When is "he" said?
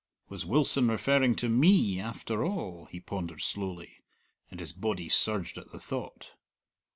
2.89-2.99